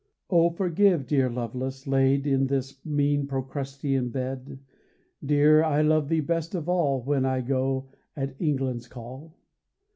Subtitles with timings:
[0.31, 4.57] (Oh, forgive, dear Lovelace, laid In this mean Procrustean bedl)
[5.23, 9.37] Dear, I love thee best of all When I go, at England's call.